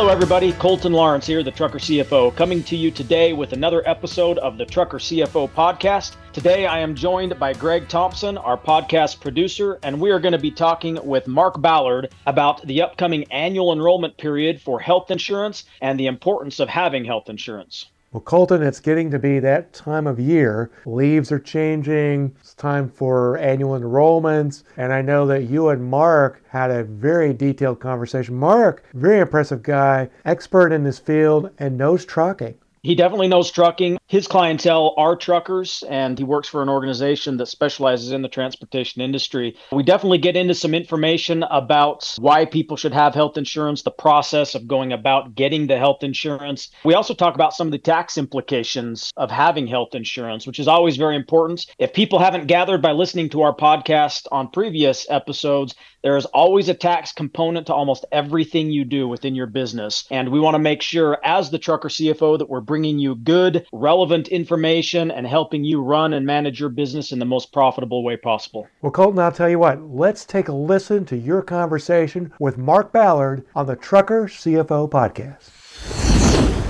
[0.00, 0.54] Hello, everybody.
[0.54, 4.64] Colton Lawrence here, the Trucker CFO, coming to you today with another episode of the
[4.64, 6.16] Trucker CFO podcast.
[6.32, 10.38] Today, I am joined by Greg Thompson, our podcast producer, and we are going to
[10.38, 16.00] be talking with Mark Ballard about the upcoming annual enrollment period for health insurance and
[16.00, 17.90] the importance of having health insurance.
[18.12, 20.72] Well, Colton, it's getting to be that time of year.
[20.84, 22.34] Leaves are changing.
[22.40, 24.64] It's time for annual enrollments.
[24.76, 28.34] And I know that you and Mark had a very detailed conversation.
[28.34, 32.56] Mark, very impressive guy, expert in this field, and knows trucking.
[32.82, 33.98] He definitely knows trucking.
[34.06, 39.02] His clientele are truckers, and he works for an organization that specializes in the transportation
[39.02, 39.54] industry.
[39.70, 44.54] We definitely get into some information about why people should have health insurance, the process
[44.54, 46.70] of going about getting the health insurance.
[46.82, 50.66] We also talk about some of the tax implications of having health insurance, which is
[50.66, 51.66] always very important.
[51.78, 56.70] If people haven't gathered by listening to our podcast on previous episodes, there is always
[56.70, 60.04] a tax component to almost everything you do within your business.
[60.10, 63.66] And we want to make sure, as the trucker CFO, that we're bringing you good,
[63.72, 68.16] relevant information and helping you run and manage your business in the most profitable way
[68.16, 68.68] possible.
[68.80, 72.92] Well, Colton, I'll tell you what, let's take a listen to your conversation with Mark
[72.92, 75.59] Ballard on the Trucker CFO podcast.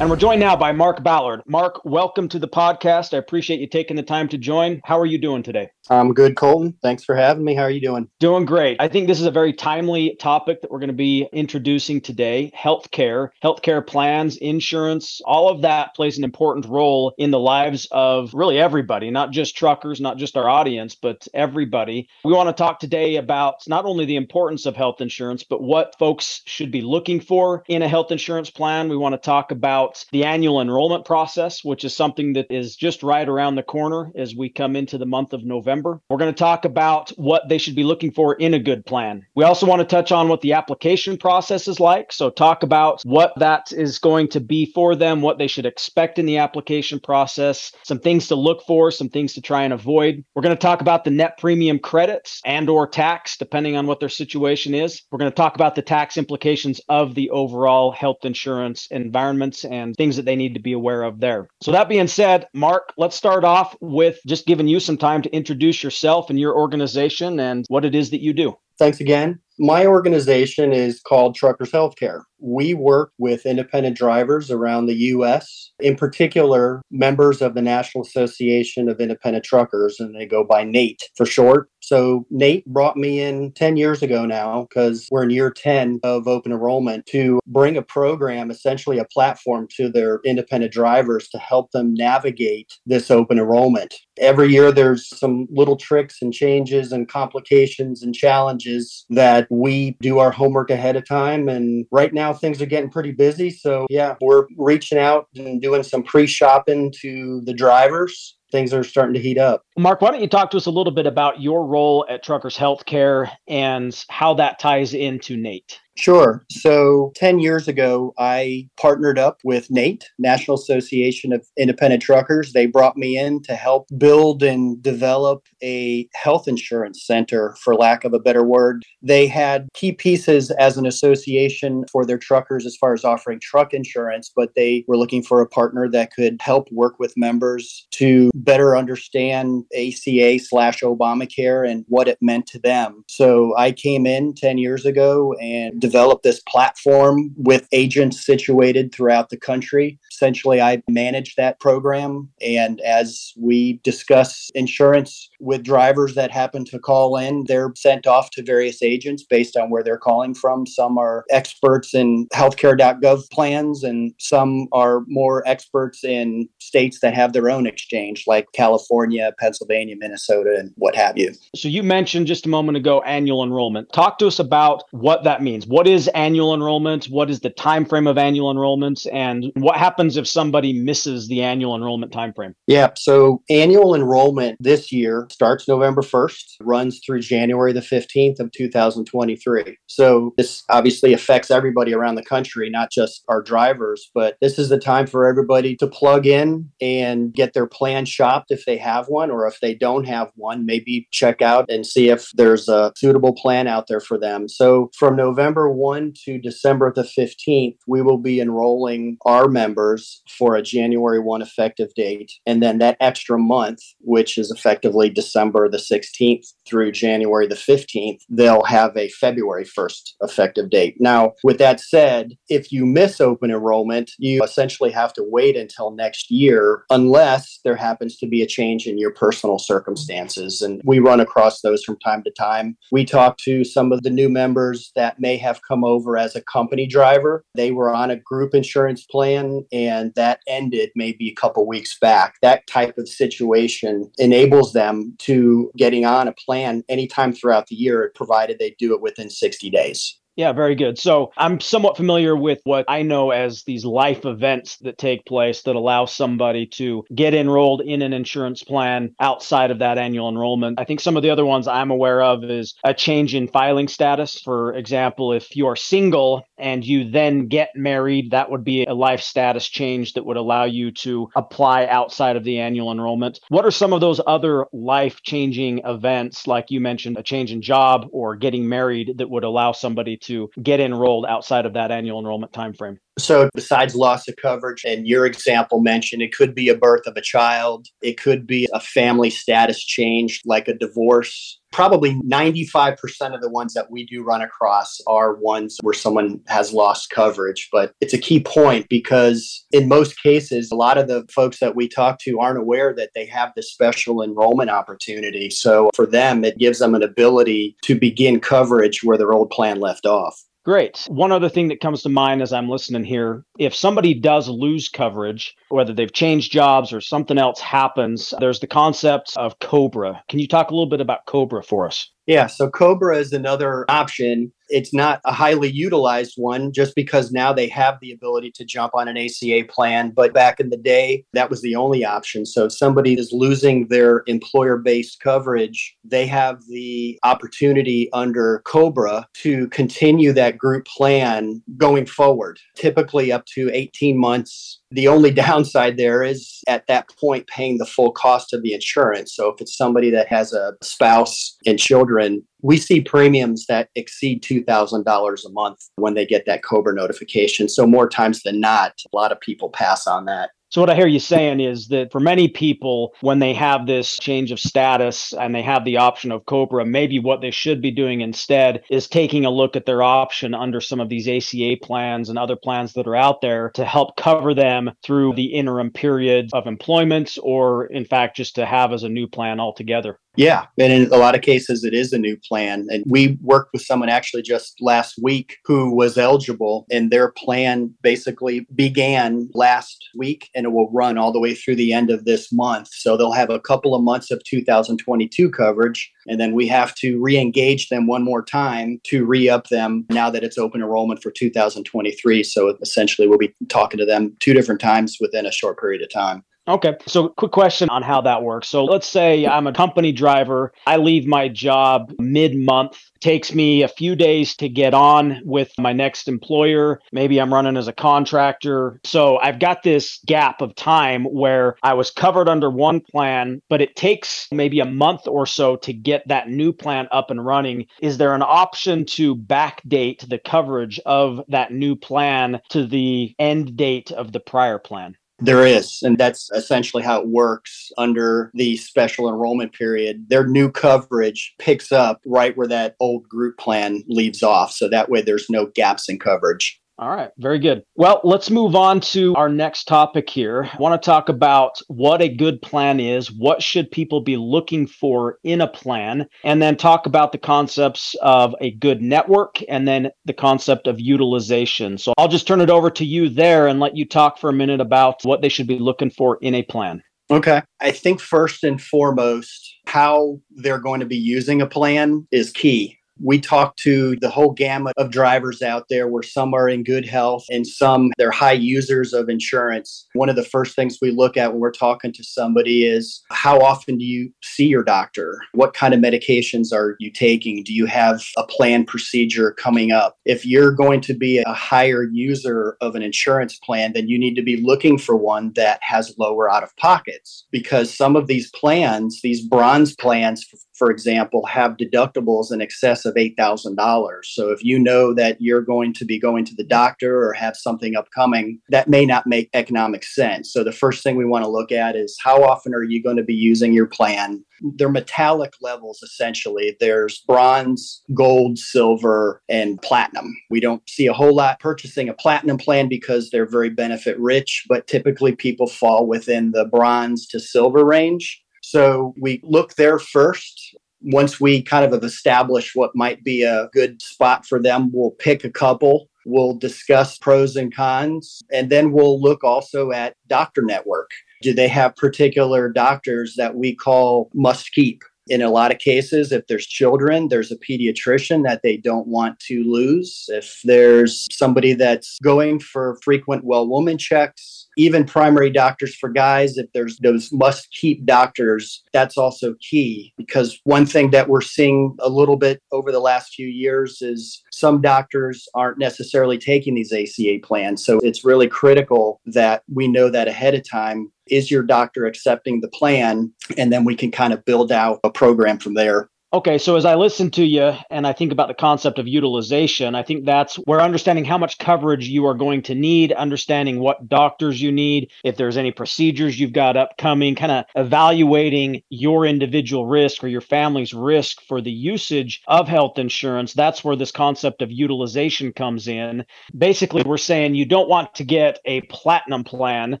[0.00, 1.42] And we're joined now by Mark Ballard.
[1.46, 3.14] Mark, welcome to the podcast.
[3.14, 4.80] I appreciate you taking the time to join.
[4.84, 5.70] How are you doing today?
[5.88, 6.74] I'm good, Colton.
[6.82, 7.54] Thanks for having me.
[7.54, 8.08] How are you doing?
[8.18, 8.76] Doing great.
[8.80, 12.50] I think this is a very timely topic that we're going to be introducing today
[12.58, 18.34] healthcare, healthcare plans, insurance, all of that plays an important role in the lives of
[18.34, 22.08] really everybody, not just truckers, not just our audience, but everybody.
[22.24, 25.94] We want to talk today about not only the importance of health insurance, but what
[26.00, 28.88] folks should be looking for in a health insurance plan.
[28.88, 33.02] We want to talk about the annual enrollment process, which is something that is just
[33.02, 35.64] right around the corner as we come into the month of November.
[35.64, 36.00] November.
[36.08, 39.26] We're going to talk about what they should be looking for in a good plan.
[39.34, 42.12] We also want to touch on what the application process is like.
[42.12, 46.18] So, talk about what that is going to be for them, what they should expect
[46.18, 50.24] in the application process, some things to look for, some things to try and avoid.
[50.34, 54.00] We're going to talk about the net premium credits and or tax depending on what
[54.00, 55.02] their situation is.
[55.10, 59.94] We're going to talk about the tax implications of the overall health insurance environments and
[59.96, 61.48] things that they need to be aware of there.
[61.62, 65.30] So that being said, Mark, let's start off with just giving you some time to
[65.30, 68.54] introduce yourself and your organization and what it is that you do.
[68.78, 69.38] Thanks again.
[69.56, 72.22] My organization is called Truckers Healthcare.
[72.40, 78.88] We work with independent drivers around the U.S., in particular, members of the National Association
[78.88, 81.68] of Independent Truckers, and they go by NAIT for short.
[81.86, 86.26] So, NAIT brought me in 10 years ago now, because we're in year 10 of
[86.26, 91.70] open enrollment, to bring a program, essentially a platform to their independent drivers to help
[91.72, 93.94] them navigate this open enrollment.
[94.18, 100.20] Every year, there's some little tricks and changes and complications and challenges that we do
[100.20, 101.48] our homework ahead of time.
[101.48, 103.50] And right now, things are getting pretty busy.
[103.50, 108.84] So, yeah, we're reaching out and doing some pre shopping to the drivers things are
[108.84, 109.64] starting to heat up.
[109.76, 112.56] Mark, why don't you talk to us a little bit about your role at Truckers
[112.56, 115.80] Healthcare and how that ties into NAIT?
[115.96, 116.44] Sure.
[116.50, 122.52] So 10 years ago, I partnered up with NAIT, National Association of Independent Truckers.
[122.52, 128.04] They brought me in to help build and develop a health insurance center, for lack
[128.04, 128.82] of a better word.
[129.02, 133.72] They had key pieces as an association for their truckers as far as offering truck
[133.72, 138.30] insurance, but they were looking for a partner that could help work with members to
[138.34, 143.04] better understand ACA slash Obamacare and what it meant to them.
[143.08, 149.28] So I came in 10 years ago and developed this platform with agents situated throughout
[149.28, 149.98] the country.
[150.10, 152.30] Essentially, I manage that program.
[152.40, 158.30] And as we discuss insurance with drivers that happen to call in, they're sent off
[158.30, 160.66] to various agents based on where they're calling from.
[160.66, 167.34] Some are experts in healthcare.gov plans, and some are more experts in states that have
[167.34, 171.34] their own exchange, like California, Pennsylvania, Minnesota, and what have you.
[171.54, 173.92] So, you mentioned just a moment ago annual enrollment.
[173.92, 177.06] Talk to us about what that means what is annual enrollment?
[177.06, 179.08] What is the time frame of annual enrollment?
[179.12, 182.54] And what happens if somebody misses the annual enrollment time frame?
[182.68, 188.52] Yeah, so annual enrollment this year starts November 1st, runs through January the 15th of
[188.52, 189.76] 2023.
[189.88, 194.68] So this obviously affects everybody around the country, not just our drivers, but this is
[194.68, 199.08] the time for everybody to plug in and get their plan shopped if they have
[199.08, 202.92] one, or if they don't have one, maybe check out and see if there's a
[202.94, 204.48] suitable plan out there for them.
[204.48, 210.22] So from November December 1 to December the 15th, we will be enrolling our members
[210.28, 212.32] for a January 1 effective date.
[212.44, 218.20] And then that extra month, which is effectively December the 16th through January the 15th,
[218.28, 220.96] they'll have a February 1st effective date.
[221.00, 225.92] Now, with that said, if you miss open enrollment, you essentially have to wait until
[225.92, 230.60] next year unless there happens to be a change in your personal circumstances.
[230.60, 232.76] And we run across those from time to time.
[232.92, 236.42] We talk to some of the new members that may have come over as a
[236.42, 237.44] company driver.
[237.54, 242.36] They were on a group insurance plan and that ended maybe a couple weeks back.
[242.42, 248.12] That type of situation enables them to getting on a plan anytime throughout the year,
[248.14, 250.18] provided they do it within 60 days.
[250.36, 250.98] Yeah, very good.
[250.98, 255.62] So I'm somewhat familiar with what I know as these life events that take place
[255.62, 260.80] that allow somebody to get enrolled in an insurance plan outside of that annual enrollment.
[260.80, 263.86] I think some of the other ones I'm aware of is a change in filing
[263.86, 264.40] status.
[264.40, 269.20] For example, if you're single and you then get married, that would be a life
[269.20, 273.40] status change that would allow you to apply outside of the annual enrollment.
[273.48, 277.62] What are some of those other life changing events, like you mentioned, a change in
[277.62, 282.18] job or getting married, that would allow somebody to get enrolled outside of that annual
[282.18, 282.98] enrollment timeframe?
[283.18, 287.16] So, besides loss of coverage, and your example mentioned, it could be a birth of
[287.16, 291.60] a child, it could be a family status change like a divorce.
[291.74, 296.72] Probably 95% of the ones that we do run across are ones where someone has
[296.72, 297.68] lost coverage.
[297.72, 301.74] But it's a key point because, in most cases, a lot of the folks that
[301.74, 305.50] we talk to aren't aware that they have this special enrollment opportunity.
[305.50, 309.80] So, for them, it gives them an ability to begin coverage where their old plan
[309.80, 310.40] left off.
[310.64, 311.04] Great.
[311.08, 314.88] One other thing that comes to mind as I'm listening here if somebody does lose
[314.88, 320.22] coverage, whether they've changed jobs or something else happens, there's the concept of COBRA.
[320.28, 322.10] Can you talk a little bit about COBRA for us?
[322.26, 324.52] Yeah, so Cobra is another option.
[324.74, 328.92] It's not a highly utilized one just because now they have the ability to jump
[328.92, 330.10] on an ACA plan.
[330.10, 332.44] But back in the day, that was the only option.
[332.44, 339.28] So if somebody is losing their employer based coverage, they have the opportunity under Cobra
[339.34, 345.96] to continue that group plan going forward, typically up to 18 months the only downside
[345.96, 349.34] there is at that point paying the full cost of the insurance.
[349.34, 354.42] So if it's somebody that has a spouse and children, we see premiums that exceed
[354.42, 357.68] $2,000 a month when they get that COBRA notification.
[357.68, 360.50] So more times than not, a lot of people pass on that.
[360.70, 364.18] So, what I hear you saying is that for many people, when they have this
[364.18, 367.92] change of status and they have the option of COBRA, maybe what they should be
[367.92, 372.28] doing instead is taking a look at their option under some of these ACA plans
[372.28, 376.50] and other plans that are out there to help cover them through the interim period
[376.52, 380.18] of employment, or in fact, just to have as a new plan altogether.
[380.36, 380.66] Yeah.
[380.78, 382.86] And in a lot of cases, it is a new plan.
[382.90, 387.94] And we worked with someone actually just last week who was eligible, and their plan
[388.02, 392.24] basically began last week and it will run all the way through the end of
[392.24, 392.88] this month.
[392.90, 396.10] So they'll have a couple of months of 2022 coverage.
[396.26, 400.06] And then we have to re engage them one more time to re up them
[400.10, 402.42] now that it's open enrollment for 2023.
[402.42, 406.10] So essentially, we'll be talking to them two different times within a short period of
[406.10, 406.42] time.
[406.66, 406.96] Okay.
[407.06, 408.68] So, quick question on how that works.
[408.68, 410.72] So, let's say I'm a company driver.
[410.86, 412.98] I leave my job mid month.
[413.20, 417.00] Takes me a few days to get on with my next employer.
[417.12, 418.98] Maybe I'm running as a contractor.
[419.04, 423.82] So, I've got this gap of time where I was covered under one plan, but
[423.82, 427.88] it takes maybe a month or so to get that new plan up and running.
[428.00, 433.76] Is there an option to backdate the coverage of that new plan to the end
[433.76, 435.14] date of the prior plan?
[435.40, 440.28] There is, and that's essentially how it works under the special enrollment period.
[440.28, 444.70] Their new coverage picks up right where that old group plan leaves off.
[444.70, 446.80] So that way there's no gaps in coverage.
[446.96, 447.82] All right, very good.
[447.96, 450.70] Well, let's move on to our next topic here.
[450.72, 454.86] I want to talk about what a good plan is, what should people be looking
[454.86, 459.88] for in a plan, and then talk about the concepts of a good network and
[459.88, 461.98] then the concept of utilization.
[461.98, 464.54] So I'll just turn it over to you there and let you talk for a
[464.54, 467.02] minute about what they should be looking for in a plan.
[467.28, 467.62] Okay.
[467.80, 472.98] I think first and foremost, how they're going to be using a plan is key.
[473.20, 477.06] We talk to the whole gamut of drivers out there where some are in good
[477.06, 480.06] health and some they're high users of insurance.
[480.14, 483.60] One of the first things we look at when we're talking to somebody is how
[483.60, 485.38] often do you see your doctor?
[485.52, 487.62] What kind of medications are you taking?
[487.62, 490.16] Do you have a planned procedure coming up?
[490.24, 494.34] If you're going to be a higher user of an insurance plan, then you need
[494.34, 498.50] to be looking for one that has lower out of pockets because some of these
[498.50, 500.44] plans, these bronze plans
[500.74, 504.24] for example, have deductibles in excess of $8,000.
[504.24, 507.56] So if you know that you're going to be going to the doctor or have
[507.56, 510.52] something upcoming, that may not make economic sense.
[510.52, 513.16] So the first thing we want to look at is how often are you going
[513.16, 514.44] to be using your plan?
[514.76, 516.76] They're metallic levels essentially.
[516.80, 520.34] There's bronze, gold, silver, and platinum.
[520.50, 524.64] We don't see a whole lot purchasing a platinum plan because they're very benefit rich,
[524.68, 528.43] but typically people fall within the bronze to silver range.
[528.74, 530.74] So we look there first.
[531.00, 535.12] Once we kind of have established what might be a good spot for them, we'll
[535.12, 536.08] pick a couple.
[536.26, 541.12] We'll discuss pros and cons, and then we'll look also at doctor network.
[541.40, 545.04] Do they have particular doctors that we call must keep?
[545.26, 549.40] in a lot of cases, if there's children, there's a pediatrician that they don't want
[549.40, 550.26] to lose.
[550.28, 556.56] If there's somebody that's going for frequent well woman checks, even primary doctors for guys,
[556.58, 560.12] if there's those must keep doctors, that's also key.
[560.16, 564.42] Because one thing that we're seeing a little bit over the last few years is
[564.50, 567.84] some doctors aren't necessarily taking these ACA plans.
[567.84, 572.60] So it's really critical that we know that ahead of time is your doctor accepting
[572.60, 573.32] the plan?
[573.56, 576.10] And then we can kind of build out a program from there.
[576.34, 579.94] Okay, so as I listen to you and I think about the concept of utilization,
[579.94, 584.08] I think that's where understanding how much coverage you are going to need, understanding what
[584.08, 589.86] doctors you need, if there's any procedures you've got upcoming, kind of evaluating your individual
[589.86, 593.52] risk or your family's risk for the usage of health insurance.
[593.52, 596.24] That's where this concept of utilization comes in.
[596.58, 600.00] Basically, we're saying you don't want to get a platinum plan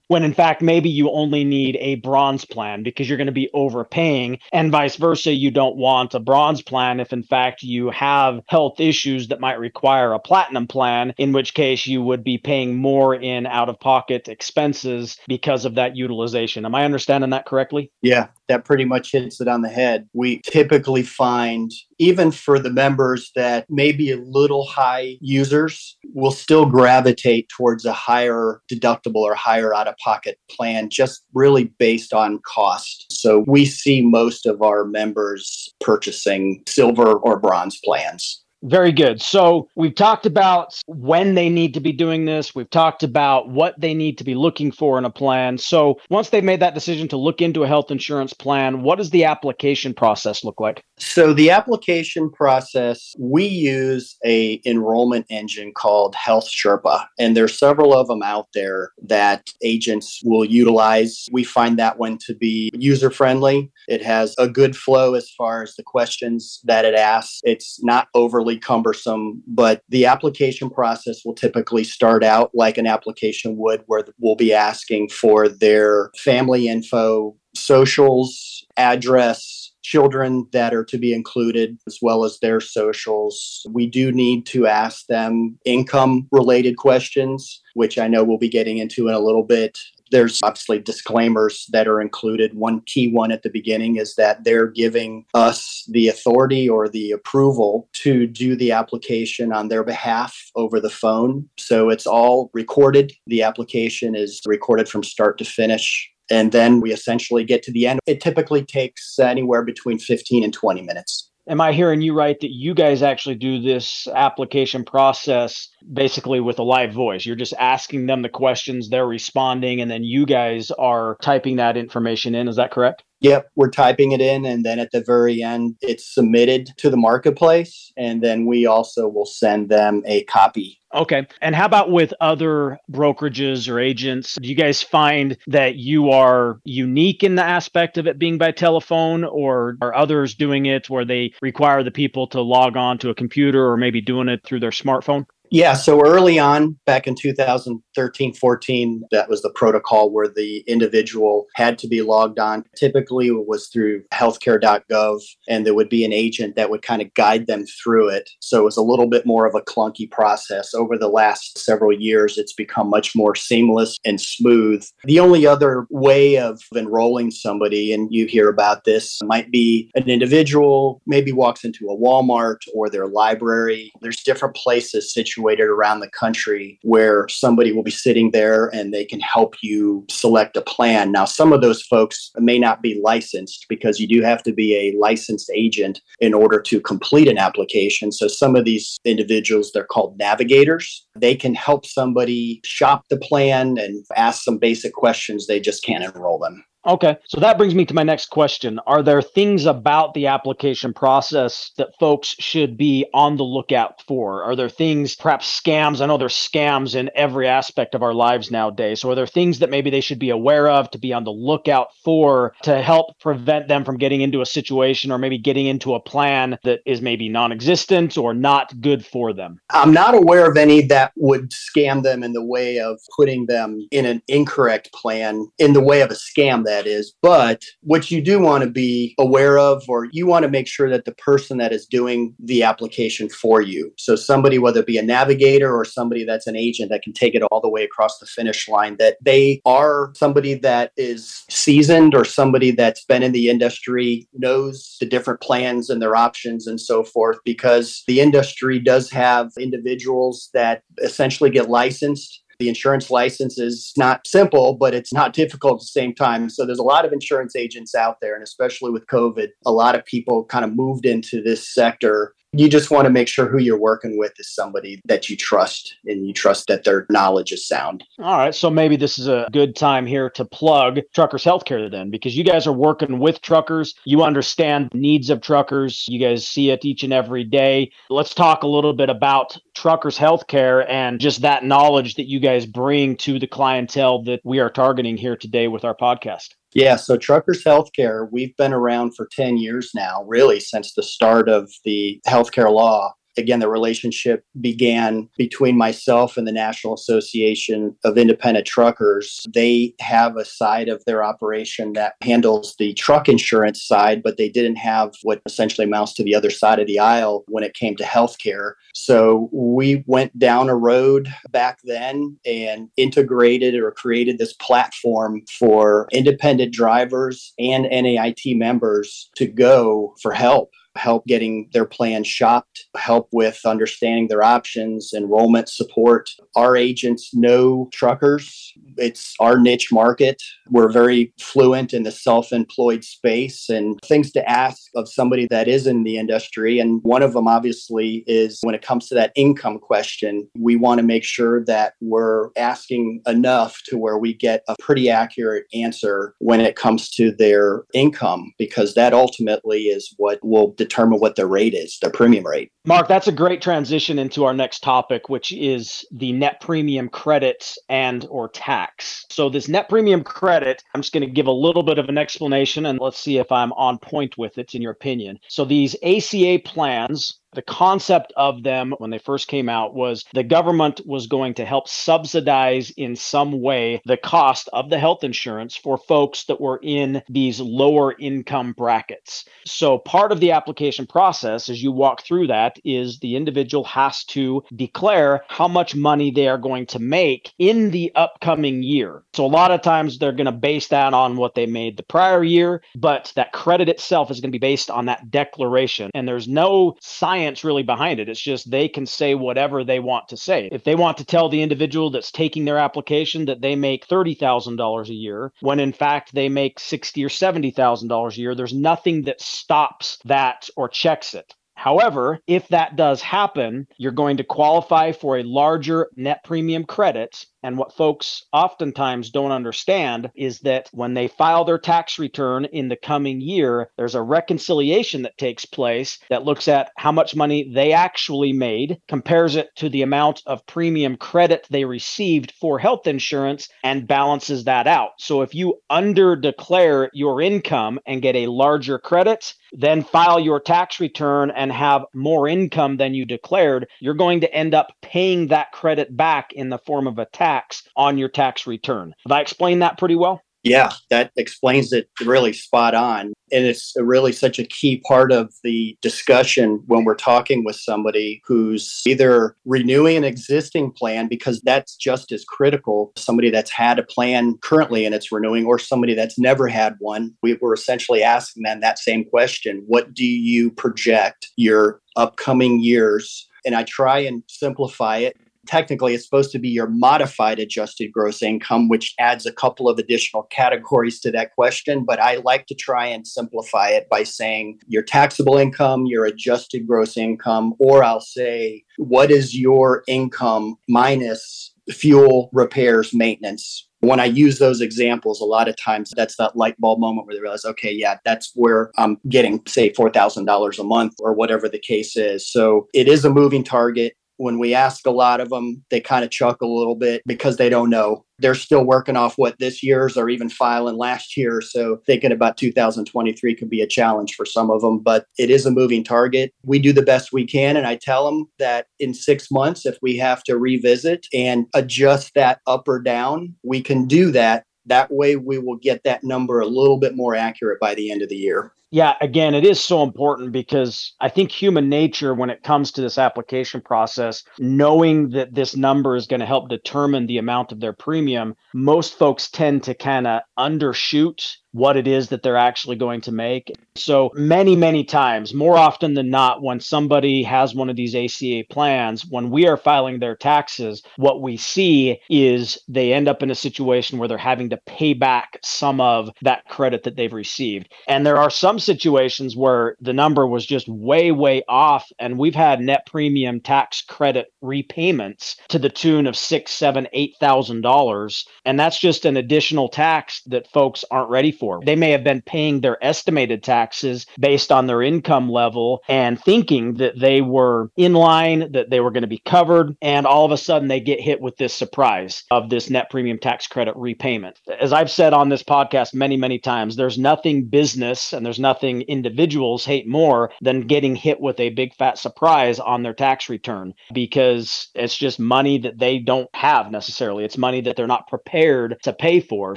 [0.08, 3.50] when in fact maybe you only need a bronze plan because you're going to be
[3.54, 8.40] overpaying, and vice versa, you don't want a bronze plan if in fact you have
[8.48, 12.76] health issues that might require a platinum plan, in which case you would be paying
[12.76, 16.64] more in out of pocket expenses because of that utilization.
[16.64, 17.90] Am I understanding that correctly?
[18.02, 20.08] Yeah, that pretty much hits it on the head.
[20.12, 26.30] We typically find, even for the members that may be a little high users, will
[26.30, 32.12] still gravitate towards a higher deductible or higher out of pocket plan, just really based
[32.12, 33.06] on cost.
[33.10, 38.43] So we see most of our members purchasing silver or bronze plans.
[38.64, 39.20] Very good.
[39.20, 42.54] So we've talked about when they need to be doing this.
[42.54, 45.58] We've talked about what they need to be looking for in a plan.
[45.58, 49.10] So once they've made that decision to look into a health insurance plan, what does
[49.10, 50.82] the application process look like?
[50.96, 58.06] So the application process, we use a enrollment engine called HealthSherpa, and there's several of
[58.06, 61.28] them out there that agents will utilize.
[61.30, 63.70] We find that one to be user friendly.
[63.88, 67.40] It has a good flow as far as the questions that it asks.
[67.44, 73.56] It's not overly cumbersome, but the application process will typically start out like an application
[73.56, 80.98] would, where we'll be asking for their family info, socials, address, children that are to
[80.98, 83.66] be included, as well as their socials.
[83.70, 88.78] We do need to ask them income related questions, which I know we'll be getting
[88.78, 89.78] into in a little bit.
[90.14, 92.54] There's obviously disclaimers that are included.
[92.54, 97.10] One key one at the beginning is that they're giving us the authority or the
[97.10, 101.48] approval to do the application on their behalf over the phone.
[101.58, 103.12] So it's all recorded.
[103.26, 106.08] The application is recorded from start to finish.
[106.30, 107.98] And then we essentially get to the end.
[108.06, 111.28] It typically takes anywhere between 15 and 20 minutes.
[111.46, 116.58] Am I hearing you right that you guys actually do this application process basically with
[116.58, 117.26] a live voice?
[117.26, 121.76] You're just asking them the questions, they're responding, and then you guys are typing that
[121.76, 122.48] information in.
[122.48, 123.04] Is that correct?
[123.20, 126.96] Yep, we're typing it in, and then at the very end, it's submitted to the
[126.98, 130.78] marketplace, and then we also will send them a copy.
[130.94, 131.26] Okay.
[131.40, 134.36] And how about with other brokerages or agents?
[134.40, 138.52] Do you guys find that you are unique in the aspect of it being by
[138.52, 143.08] telephone, or are others doing it where they require the people to log on to
[143.08, 145.24] a computer or maybe doing it through their smartphone?
[145.54, 151.46] Yeah, so early on, back in 2013 14, that was the protocol where the individual
[151.54, 152.64] had to be logged on.
[152.76, 157.14] Typically, it was through healthcare.gov, and there would be an agent that would kind of
[157.14, 158.28] guide them through it.
[158.40, 160.74] So it was a little bit more of a clunky process.
[160.74, 164.84] Over the last several years, it's become much more seamless and smooth.
[165.04, 170.10] The only other way of enrolling somebody, and you hear about this, might be an
[170.10, 173.92] individual maybe walks into a Walmart or their library.
[174.00, 178.92] There's different places situated situated around the country where somebody will be sitting there and
[178.92, 181.12] they can help you select a plan.
[181.12, 184.74] Now, some of those folks may not be licensed because you do have to be
[184.74, 188.10] a licensed agent in order to complete an application.
[188.10, 191.06] So, some of these individuals, they're called navigators.
[191.16, 195.46] They can help somebody shop the plan and ask some basic questions.
[195.46, 196.64] They just can't enroll them.
[196.86, 197.16] Okay.
[197.28, 198.78] So that brings me to my next question.
[198.86, 204.42] Are there things about the application process that folks should be on the lookout for?
[204.42, 206.02] Are there things, perhaps scams?
[206.02, 209.00] I know there's scams in every aspect of our lives nowadays.
[209.00, 211.30] So are there things that maybe they should be aware of to be on the
[211.30, 215.94] lookout for to help prevent them from getting into a situation or maybe getting into
[215.94, 219.58] a plan that is maybe non existent or not good for them?
[219.70, 223.86] I'm not aware of any that would scam them in the way of putting them
[223.90, 227.14] in an incorrect plan, in the way of a scam that is.
[227.22, 230.90] But what you do want to be aware of, or you want to make sure
[230.90, 234.98] that the person that is doing the application for you, so somebody, whether it be
[234.98, 238.18] a navigator or somebody that's an agent that can take it all the way across
[238.18, 243.32] the finish line, that they are somebody that is seasoned or somebody that's been in
[243.32, 248.78] the industry, knows the different plans and their options and so forth, because the industry
[248.78, 255.12] does have individuals that essentially get licensed the insurance license is not simple, but it's
[255.12, 256.48] not difficult at the same time.
[256.48, 259.94] So there's a lot of insurance agents out there, and especially with COVID, a lot
[259.94, 263.58] of people kind of moved into this sector you just want to make sure who
[263.58, 267.66] you're working with is somebody that you trust and you trust that their knowledge is
[267.66, 268.04] sound.
[268.18, 268.54] All right.
[268.54, 272.44] So maybe this is a good time here to plug Truckers Healthcare then, because you
[272.44, 273.94] guys are working with truckers.
[274.04, 276.06] You understand the needs of truckers.
[276.08, 277.92] You guys see it each and every day.
[278.10, 282.66] Let's talk a little bit about Truckers Healthcare and just that knowledge that you guys
[282.66, 286.54] bring to the clientele that we are targeting here today with our podcast.
[286.74, 291.48] Yeah, so Truckers Healthcare, we've been around for 10 years now, really since the start
[291.48, 298.18] of the healthcare law again, the relationship began between myself and the National Association of
[298.18, 299.44] Independent Truckers.
[299.52, 304.48] They have a side of their operation that handles the truck insurance side, but they
[304.48, 307.96] didn't have what essentially amounts to the other side of the aisle when it came
[307.96, 308.72] to healthcare.
[308.94, 316.08] So we went down a road back then and integrated or created this platform for
[316.12, 323.28] independent drivers and NAIT members to go for help help getting their plan shopped, help
[323.32, 326.30] with understanding their options, enrollment support.
[326.56, 328.72] Our agents know truckers.
[328.96, 330.42] It's our niche market.
[330.70, 335.68] We're very fluent in the self employed space and things to ask of somebody that
[335.68, 336.78] is in the industry.
[336.78, 340.98] And one of them, obviously, is when it comes to that income question, we want
[340.98, 346.34] to make sure that we're asking enough to where we get a pretty accurate answer
[346.38, 351.46] when it comes to their income, because that ultimately is what will determine what their
[351.46, 352.70] rate is, their premium rate.
[352.86, 357.74] Mark, that's a great transition into our next topic, which is the net premium credit
[357.88, 359.24] and or tax.
[359.30, 362.18] So this net premium credit, I'm just going to give a little bit of an
[362.18, 365.38] explanation and let's see if I'm on point with it in your opinion.
[365.48, 370.42] So these ACA plans the concept of them when they first came out was the
[370.42, 375.76] government was going to help subsidize in some way the cost of the health insurance
[375.76, 379.44] for folks that were in these lower income brackets.
[379.66, 384.24] So part of the application process as you walk through that is the individual has
[384.24, 389.22] to declare how much money they are going to make in the upcoming year.
[389.34, 392.02] So a lot of times they're going to base that on what they made the
[392.02, 396.26] prior year, but that credit itself is going to be based on that declaration and
[396.26, 398.28] there's no science science really behind it.
[398.28, 400.68] It's just they can say whatever they want to say.
[400.72, 405.08] If they want to tell the individual that's taking their application that they make $30,000
[405.08, 409.40] a year, when in fact they make 60 or $70,000 a year, there's nothing that
[409.40, 411.54] stops that or checks it.
[411.76, 417.44] However, if that does happen, you're going to qualify for a larger net premium credit
[417.64, 422.88] and what folks oftentimes don't understand is that when they file their tax return in
[422.88, 427.72] the coming year, there's a reconciliation that takes place that looks at how much money
[427.72, 433.06] they actually made, compares it to the amount of premium credit they received for health
[433.06, 435.12] insurance, and balances that out.
[435.18, 440.60] So if you under declare your income and get a larger credit, then file your
[440.60, 445.46] tax return and have more income than you declared, you're going to end up paying
[445.48, 449.14] that credit back in the form of a tax tax on your tax return.
[449.26, 450.40] Have I explained that pretty well?
[450.64, 453.34] Yeah, that explains it really spot on.
[453.52, 458.40] And it's really such a key part of the discussion when we're talking with somebody
[458.46, 464.04] who's either renewing an existing plan, because that's just as critical, somebody that's had a
[464.04, 467.34] plan currently and it's renewing, or somebody that's never had one.
[467.42, 473.46] We were essentially asking them that same question What do you project your upcoming years?
[473.66, 478.42] And I try and simplify it technically it's supposed to be your modified adjusted gross
[478.42, 482.04] income, which adds a couple of additional categories to that question.
[482.04, 486.86] But I like to try and simplify it by saying your taxable income, your adjusted
[486.86, 494.26] gross income, or I'll say, what is your income minus fuel repairs maintenance when I
[494.26, 497.64] use those examples, a lot of times that's that light bulb moment where they realize,
[497.64, 502.50] okay, yeah, that's where I'm getting, say, $4,000 a month or whatever the case is.
[502.50, 506.24] So it is a moving target when we ask a lot of them, they kind
[506.24, 508.24] of chuckle a little bit because they don't know.
[508.38, 511.60] They're still working off what this year's or even filing last year.
[511.60, 515.66] So thinking about 2023 could be a challenge for some of them, but it is
[515.66, 516.52] a moving target.
[516.64, 517.76] We do the best we can.
[517.76, 522.34] And I tell them that in six months, if we have to revisit and adjust
[522.34, 524.64] that up or down, we can do that.
[524.86, 528.20] That way, we will get that number a little bit more accurate by the end
[528.20, 528.72] of the year.
[528.94, 533.00] Yeah, again, it is so important because I think human nature, when it comes to
[533.00, 537.80] this application process, knowing that this number is going to help determine the amount of
[537.80, 542.94] their premium, most folks tend to kind of undershoot what it is that they're actually
[542.94, 543.72] going to make.
[543.96, 548.62] So many, many times, more often than not, when somebody has one of these ACA
[548.70, 553.50] plans, when we are filing their taxes, what we see is they end up in
[553.50, 557.92] a situation where they're having to pay back some of that credit that they've received.
[558.06, 562.10] And there are some situations where the number was just way, way off.
[562.18, 567.34] And we've had net premium tax credit repayments to the tune of six, seven, eight
[567.40, 568.46] thousand dollars.
[568.64, 571.80] And that's just an additional tax that folks aren't ready for.
[571.84, 576.94] They may have been paying their estimated taxes based on their income level and thinking
[576.94, 579.96] that they were in line, that they were going to be covered.
[580.02, 583.38] And all of a sudden, they get hit with this surprise of this net premium
[583.38, 584.58] tax credit repayment.
[584.80, 588.73] As I've said on this podcast many, many times, there's nothing business and there's nothing
[588.82, 593.94] individuals hate more than getting hit with a big fat surprise on their tax return
[594.12, 597.44] because it's just money that they don't have necessarily.
[597.44, 599.76] It's money that they're not prepared to pay for.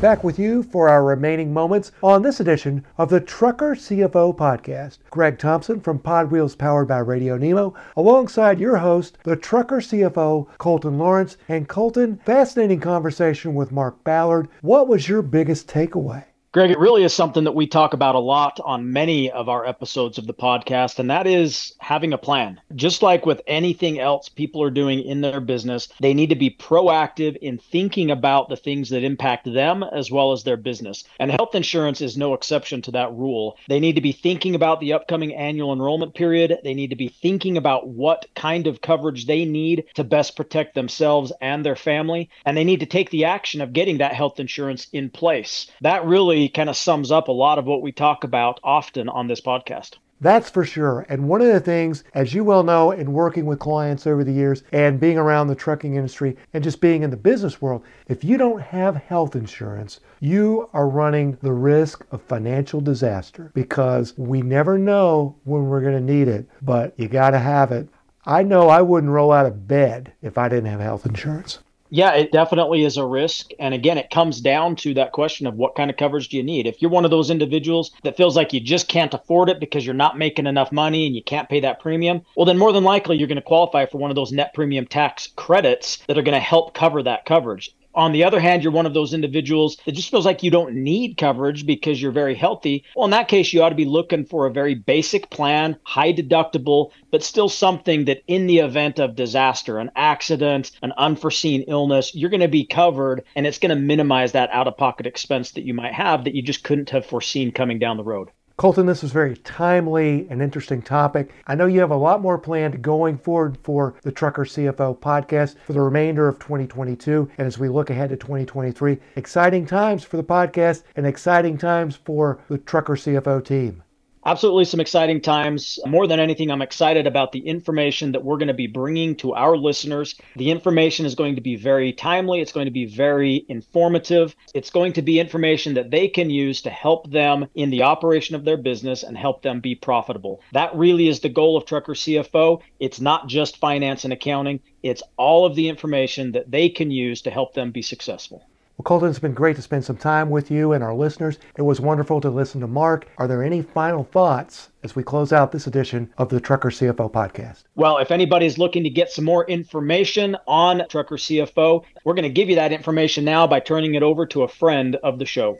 [0.00, 4.98] Back with you for our remaining moments on this edition of the Trucker CFO podcast.
[5.10, 10.98] Greg Thompson from PodWheels powered by Radio Nemo, alongside your host, the Trucker CFO, Colton
[10.98, 11.36] Lawrence.
[11.48, 14.48] And Colton, fascinating conversation with Mark Ballard.
[14.60, 16.24] What was your biggest takeaway?
[16.54, 19.66] Greg, it really is something that we talk about a lot on many of our
[19.66, 22.60] episodes of the podcast, and that is having a plan.
[22.76, 26.50] Just like with anything else people are doing in their business, they need to be
[26.50, 31.02] proactive in thinking about the things that impact them as well as their business.
[31.18, 33.58] And health insurance is no exception to that rule.
[33.68, 36.60] They need to be thinking about the upcoming annual enrollment period.
[36.62, 40.76] They need to be thinking about what kind of coverage they need to best protect
[40.76, 42.30] themselves and their family.
[42.46, 45.66] And they need to take the action of getting that health insurance in place.
[45.80, 49.28] That really kind of sums up a lot of what we talk about often on
[49.28, 49.96] this podcast.
[50.20, 51.04] That's for sure.
[51.08, 54.32] And one of the things, as you well know, in working with clients over the
[54.32, 58.24] years and being around the trucking industry and just being in the business world, if
[58.24, 64.40] you don't have health insurance, you are running the risk of financial disaster because we
[64.40, 67.88] never know when we're going to need it, but you got to have it.
[68.24, 71.58] I know I wouldn't roll out of bed if I didn't have health insurance.
[71.94, 73.52] Yeah, it definitely is a risk.
[73.60, 76.42] And again, it comes down to that question of what kind of coverage do you
[76.42, 76.66] need?
[76.66, 79.86] If you're one of those individuals that feels like you just can't afford it because
[79.86, 82.82] you're not making enough money and you can't pay that premium, well, then more than
[82.82, 86.22] likely you're going to qualify for one of those net premium tax credits that are
[86.22, 87.70] going to help cover that coverage.
[87.94, 90.74] On the other hand, you're one of those individuals that just feels like you don't
[90.74, 92.84] need coverage because you're very healthy.
[92.96, 96.12] Well, in that case, you ought to be looking for a very basic plan, high
[96.12, 102.14] deductible, but still something that in the event of disaster, an accident, an unforeseen illness,
[102.14, 105.52] you're going to be covered and it's going to minimize that out of pocket expense
[105.52, 108.30] that you might have that you just couldn't have foreseen coming down the road.
[108.56, 111.32] Colton, this is very timely and interesting topic.
[111.48, 115.56] I know you have a lot more planned going forward for the Trucker CFO podcast
[115.66, 117.28] for the remainder of 2022.
[117.36, 121.96] And as we look ahead to 2023, exciting times for the podcast and exciting times
[121.96, 123.82] for the Trucker CFO team.
[124.26, 125.78] Absolutely, some exciting times.
[125.84, 129.34] More than anything, I'm excited about the information that we're going to be bringing to
[129.34, 130.14] our listeners.
[130.36, 134.34] The information is going to be very timely, it's going to be very informative.
[134.54, 138.34] It's going to be information that they can use to help them in the operation
[138.34, 140.40] of their business and help them be profitable.
[140.52, 142.62] That really is the goal of Trucker CFO.
[142.80, 147.20] It's not just finance and accounting, it's all of the information that they can use
[147.22, 148.46] to help them be successful.
[148.76, 151.38] Well, Colton, it's been great to spend some time with you and our listeners.
[151.56, 153.06] It was wonderful to listen to Mark.
[153.18, 157.08] Are there any final thoughts as we close out this edition of the Trucker CFO
[157.12, 157.62] podcast?
[157.76, 162.28] Well, if anybody's looking to get some more information on Trucker CFO, we're going to
[162.28, 165.56] give you that information now by turning it over to a friend of the show.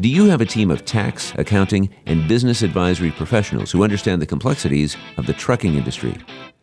[0.00, 4.26] Do you have a team of tax, accounting, and business advisory professionals who understand the
[4.26, 6.16] complexities of the trucking industry?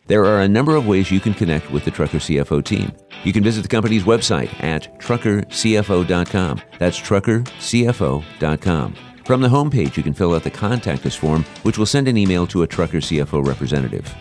[0.08, 2.90] There are a number of ways you can connect with the Trucker CFO team.
[3.22, 6.62] You can visit the company's website at truckercfo.com.
[6.80, 8.94] That's truckercfo.com.
[9.24, 12.16] From the homepage, you can fill out the Contact Us form, which will send an
[12.16, 14.12] email to a Trucker CFO representative.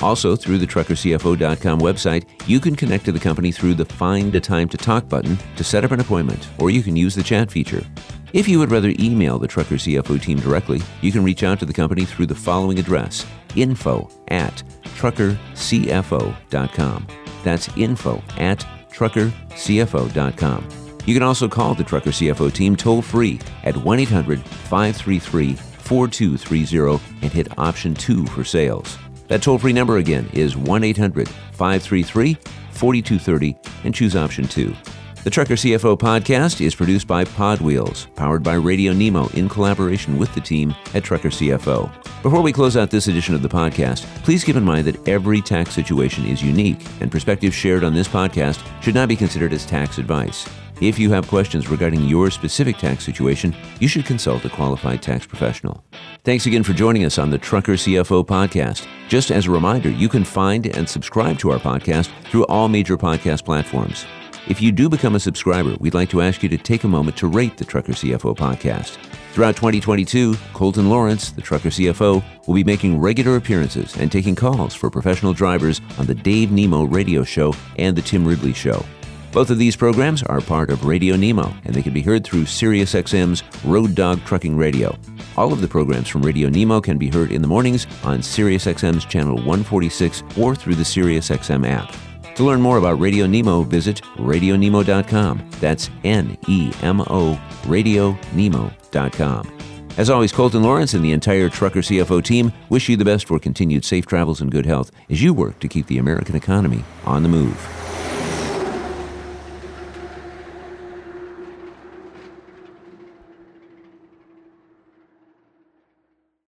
[0.00, 4.40] Also, through the truckercfo.com website, you can connect to the company through the Find a
[4.40, 7.50] Time to Talk button to set up an appointment, or you can use the chat
[7.50, 7.84] feature.
[8.32, 11.66] If you would rather email the Trucker CFO team directly, you can reach out to
[11.66, 17.06] the company through the following address info at truckercfo.com.
[17.44, 20.68] That's info at truckercfo.com.
[21.04, 27.04] You can also call the Trucker CFO team toll free at 1 800 533 4230
[27.20, 28.96] and hit option 2 for sales.
[29.28, 32.38] That toll free number again is 1 800 533
[32.70, 34.74] 4230 and choose option 2.
[35.24, 40.34] The Trucker CFO podcast is produced by PodWheels, powered by Radio Nemo in collaboration with
[40.34, 41.88] the team at Trucker CFO.
[42.24, 45.40] Before we close out this edition of the podcast, please keep in mind that every
[45.40, 49.64] tax situation is unique, and perspectives shared on this podcast should not be considered as
[49.64, 50.48] tax advice.
[50.80, 55.24] If you have questions regarding your specific tax situation, you should consult a qualified tax
[55.24, 55.84] professional.
[56.24, 58.88] Thanks again for joining us on the Trucker CFO podcast.
[59.08, 62.96] Just as a reminder, you can find and subscribe to our podcast through all major
[62.96, 64.04] podcast platforms.
[64.48, 67.16] If you do become a subscriber, we'd like to ask you to take a moment
[67.18, 68.98] to rate the Trucker CFO podcast.
[69.32, 74.74] Throughout 2022, Colton Lawrence, the Trucker CFO, will be making regular appearances and taking calls
[74.74, 78.84] for professional drivers on the Dave Nemo radio show and the Tim Ridley show.
[79.30, 82.42] Both of these programs are part of Radio Nemo, and they can be heard through
[82.42, 84.98] SiriusXM's Road Dog Trucking Radio.
[85.36, 89.04] All of the programs from Radio Nemo can be heard in the mornings on SiriusXM's
[89.04, 91.94] channel 146 or through the SiriusXM app.
[92.36, 95.50] To learn more about Radio Nemo, visit radionemo.com.
[95.60, 99.58] That's N E M O, radionemo.com.
[99.98, 103.38] As always, Colton Lawrence and the entire Trucker CFO team wish you the best for
[103.38, 107.22] continued safe travels and good health as you work to keep the American economy on
[107.22, 107.81] the move.